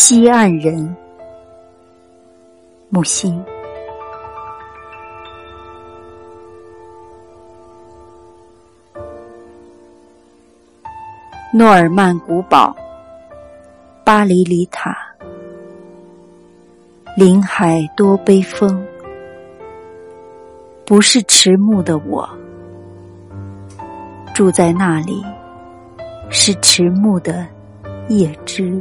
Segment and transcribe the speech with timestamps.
[0.00, 0.96] 西岸人。
[2.88, 3.44] 木心
[11.52, 12.72] 诺尔曼古堡。
[14.04, 14.96] 巴黎里塔。
[17.16, 18.86] 林海多悲风。
[20.86, 22.26] 不是迟暮的我。
[24.32, 25.24] 住在那里
[26.30, 27.44] 是迟暮的
[28.08, 28.80] 叶芝